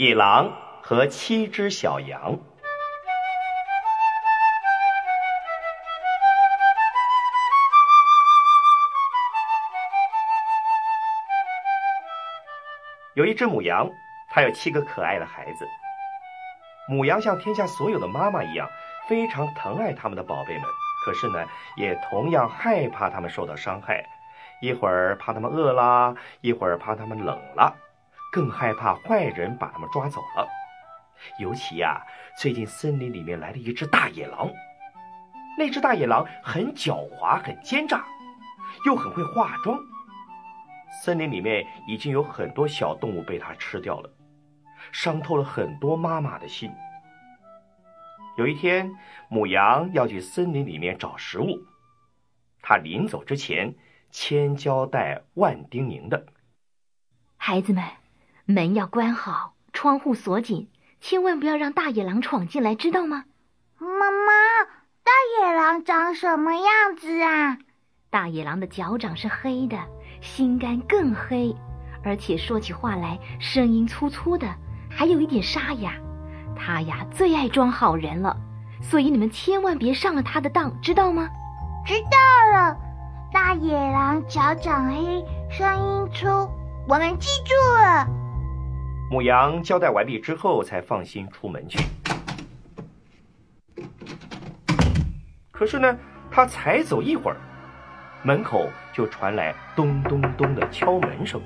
[0.00, 0.50] 野狼
[0.82, 2.38] 和七只小羊。
[13.12, 13.90] 有一只母羊，
[14.30, 15.68] 它有七个可爱的孩子。
[16.88, 18.66] 母羊像天下所有的妈妈一样，
[19.06, 20.64] 非常疼爱他们的宝贝们，
[21.04, 24.02] 可是呢，也同样害怕他们受到伤害。
[24.62, 27.76] 一会儿怕他们饿啦，一会儿怕他们冷了，
[28.30, 30.48] 更害怕坏人把他们抓走了。
[31.38, 32.00] 尤其呀，
[32.38, 34.50] 最近森林里面来了一只大野狼。
[35.58, 38.04] 那只大野狼很狡猾，很奸诈，
[38.86, 39.78] 又很会化妆。
[41.02, 44.10] 森林里面已经有很多小动物被它吃掉了，
[44.92, 46.70] 伤透了很多妈妈的心。
[48.36, 48.90] 有一天，
[49.28, 51.58] 母羊要去森林里面找食物，
[52.62, 53.74] 它临走之前。
[54.12, 56.26] 千交代万叮咛的，
[57.36, 57.84] 孩子们，
[58.50, 60.68] 门要关好，窗户锁紧，
[61.00, 63.24] 千万不要让大野狼闯进来，知道吗？
[63.78, 64.32] 妈妈，
[65.02, 67.58] 大野狼长什么样子啊？
[68.10, 69.78] 大野狼的脚掌是黑的，
[70.20, 71.54] 心肝更黑，
[72.02, 74.46] 而且说起话来声音粗粗的，
[74.90, 75.94] 还有一点沙哑。
[76.56, 78.36] 他呀，最爱装好人了，
[78.82, 81.28] 所以你们千万别上了他的当，知道吗？
[81.86, 82.18] 知道
[82.52, 82.76] 了。
[83.32, 86.26] 大野狼脚掌黑，声音粗，
[86.88, 88.19] 我们记住了。
[89.10, 91.80] 母羊交代完毕之后，才放心出门去。
[95.50, 95.98] 可是呢，
[96.30, 97.36] 他才走一会儿，
[98.22, 101.42] 门口就传来咚咚咚的敲门声。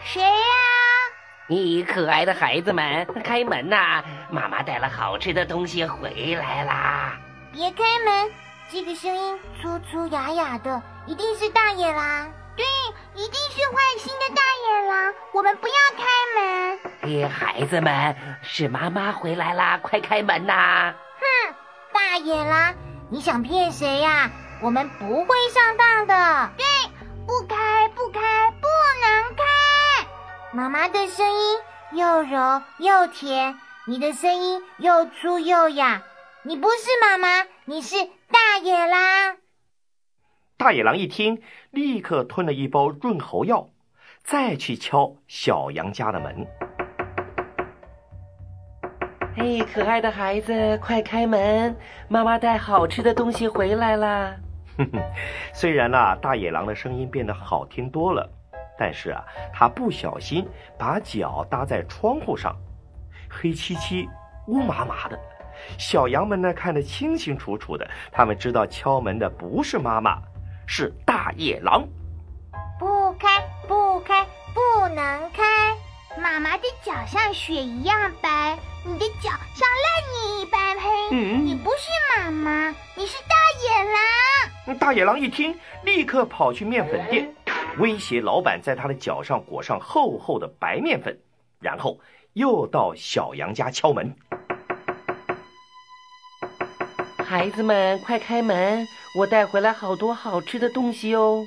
[0.00, 0.36] 谁呀？
[1.48, 4.02] 你可爱的孩子们，开门呐！
[4.28, 7.16] 妈妈带了好吃的东西回来啦！
[7.52, 8.28] 别开门。
[8.68, 12.28] 这个声音粗粗哑哑的，一定是大野狼。
[12.56, 12.64] 对，
[13.16, 15.14] 一定是坏心的大野狼。
[15.32, 16.04] 我们不要开
[16.34, 16.78] 门。
[17.02, 19.78] 哎，孩子们，是妈妈回来啦！
[19.82, 20.92] 快开门呐！
[21.18, 21.54] 哼，
[21.92, 22.74] 大野狼，
[23.10, 24.30] 你想骗谁呀？
[24.62, 26.50] 我们不会上当的。
[26.58, 26.64] 对，
[27.26, 28.20] 不开，不开，
[28.60, 28.68] 不
[29.02, 29.42] 能开。
[30.52, 31.58] 妈妈的声音
[31.92, 36.02] 又柔又甜，你的声音又粗又哑。
[36.42, 37.96] 你不是妈妈，你是。
[38.28, 39.36] 大野狼，
[40.58, 41.38] 大野狼一听，
[41.70, 43.68] 立刻吞了一包润喉药，
[44.22, 46.46] 再去敲小羊家的门。
[49.36, 51.76] 哎，可爱的孩子，快开门！
[52.08, 54.34] 妈妈带好吃的东西回来啦。
[54.78, 55.00] 哼哼，
[55.52, 58.26] 虽然呐，大野狼的声音变得好听多了，
[58.78, 62.56] 但是啊，他不小心把脚搭在窗户上，
[63.28, 64.08] 黑漆漆、
[64.46, 65.18] 乌麻麻的。
[65.76, 70.18] 小羊们呢，看得清清楚楚的，他们知道敲门的不是妈妈，
[70.66, 71.86] 是大野狼。
[72.78, 75.42] 不开，不开，不能开！
[76.18, 80.90] 妈妈的脚像雪一样白，你的脚像烂泥一般黑。
[81.12, 81.88] 嗯，你不是
[82.18, 83.84] 妈妈，你是大野
[84.72, 84.78] 狼。
[84.78, 87.34] 大野狼一听，立刻跑去面粉店，
[87.78, 91.18] 威胁老板在他的脚上裹上厚厚的白面粉，
[91.60, 91.98] 然后
[92.32, 94.14] 又到小羊家敲门。
[97.24, 98.86] 孩子们，快开门！
[99.16, 101.46] 我带回来好多好吃的东西哦。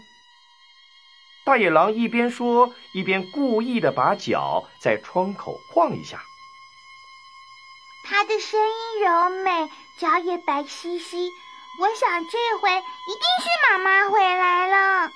[1.45, 6.19] 大野狼一边说，一边故意的把脚在窗口晃一下。
[8.03, 9.69] 他的声音柔美，
[9.99, 11.29] 脚也白兮兮。
[11.79, 15.11] 我想这回一定是妈妈回来了。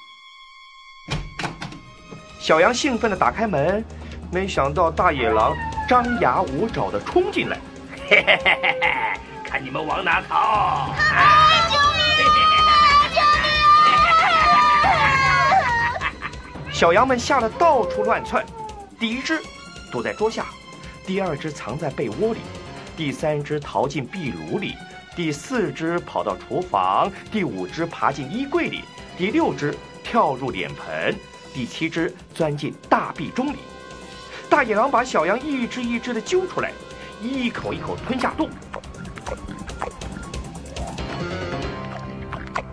[2.40, 3.84] 小羊兴奋的打开门，
[4.31, 5.56] 没想到大野狼
[5.90, 7.59] 张牙舞爪的冲进来。
[8.08, 9.20] 嘿嘿嘿嘿嘿。
[9.44, 10.94] 看你们往哪逃！
[10.97, 11.62] 救
[16.73, 18.44] 小羊们吓得到处乱窜。
[19.00, 19.39] 第一只
[19.91, 20.47] 躲在桌下，
[21.06, 22.39] 第二只藏在被窝里，
[22.97, 24.73] 第三只逃进壁炉里，
[25.16, 28.81] 第四只跑到厨房，第五只爬进衣柜里，
[29.16, 29.73] 第六只
[30.03, 31.16] 跳入脸盆，
[31.53, 33.59] 第七只钻进大壁钟里。
[34.49, 36.72] 大野狼把小羊一只一只的揪出来，
[37.22, 38.49] 一口一口吞下肚。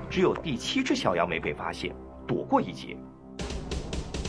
[0.08, 1.94] 只有第七只小羊没被发现，
[2.26, 2.96] 躲过一劫。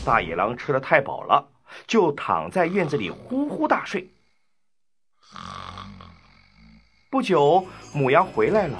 [0.04, 1.48] 大野狼吃的太饱了，
[1.86, 4.10] 就躺在院子里呼呼大睡。
[7.08, 8.78] 不久，母羊回来了，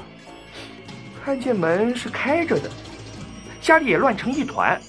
[1.24, 2.70] 看见门是开着的，
[3.60, 4.80] 家里也乱成一团，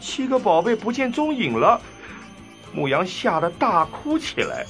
[0.00, 1.80] 七个宝贝不见踪影了。
[2.72, 4.66] 母羊吓得大哭起来。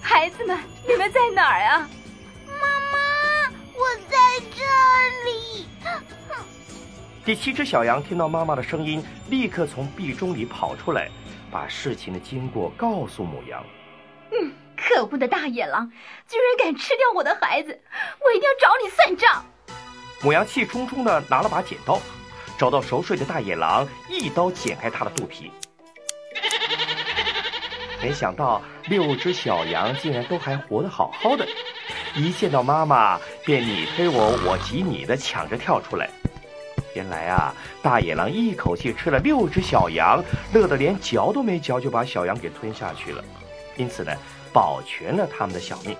[0.00, 0.58] 孩子们，
[0.88, 1.88] 你们在哪儿啊？
[2.46, 2.98] 妈妈
[3.74, 4.16] 我在
[4.54, 4.62] 这
[5.30, 5.66] 里。
[7.26, 11.10] 第七只小羊听到妈妈的声音，立刻从壁钟里跑出来，
[11.50, 13.64] 把把事情的经过告诉母羊。
[14.30, 15.90] 嗯，可恶的大野狼，
[16.28, 17.80] 居然敢吃掉我的孩子，
[18.20, 19.42] 我一定要找你算账！
[20.22, 21.98] 母羊气冲冲的拿了把剪刀，
[22.58, 25.50] 找到熟睡的大野狼，一刀剪开它的肚皮。
[28.02, 31.48] 没想到六只小羊竟然都还活得好好的，
[32.14, 36.08] 一见到妈妈便你推我，我挤你的抢着跳出来。
[36.96, 43.22] 原来啊，大野狼一口气吃了六只小羊，乐得连嚼都没嚼就把小羊给吞下去了，
[43.76, 44.10] 因此呢，
[44.50, 45.94] 保全了他们的小命。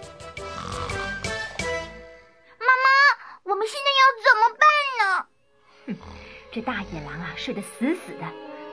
[2.58, 2.88] 妈妈，
[3.42, 4.66] 我们现在要怎么办
[5.02, 5.04] 呢？
[5.86, 5.88] 哼，
[6.50, 8.24] 这大野狼啊，睡得死死的，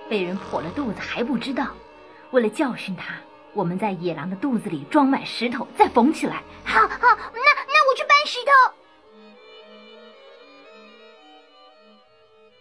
[0.10, 1.68] 被人破了肚子还不知道。
[2.32, 3.16] 为了教训他，
[3.54, 6.42] 我们在野狼的肚子里装满石头，再缝起来。
[6.64, 6.88] 好好，
[7.34, 8.83] 那那我去搬石头。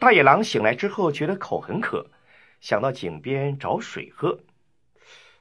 [0.03, 2.05] 大野狼醒来之后，觉得口很渴，
[2.61, 4.37] 想到井边找水喝。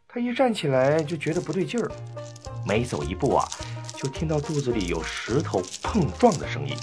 [0.08, 1.92] 他一站起来就觉得不对劲儿，
[2.68, 3.44] 每走一步啊，
[3.96, 6.76] 就听到肚子里有石头碰撞的声音。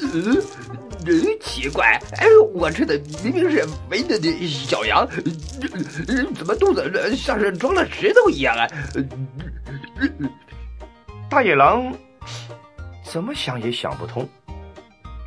[0.00, 5.08] 呃，奇怪，哎，我吃的明明是肥的的小羊，
[6.34, 8.66] 怎么肚子像是装了石头一样啊？
[11.30, 11.96] 大野狼
[13.04, 14.28] 怎么想也想不通，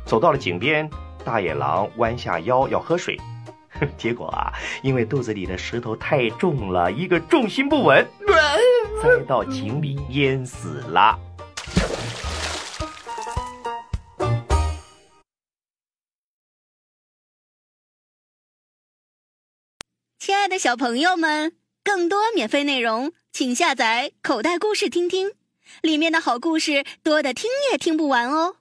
[0.04, 0.86] 走到了井边。
[1.26, 3.20] 大野狼弯下腰要喝水，
[3.98, 8.06] 结果啊，因为肚子里的石头太重了，一个重心不稳，
[9.02, 11.18] 栽到井里淹死了。
[20.20, 25.32] 亲爱的小朋友们，更多免费内容，请下载口袋故事听听，
[25.82, 28.58] 里面的好故事多的听也听不完哦。